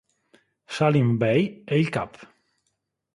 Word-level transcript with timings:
Salim 0.75 1.17
Bey 1.21 1.63
e 1.67 1.77
il 1.79 1.89
cap. 1.89 2.17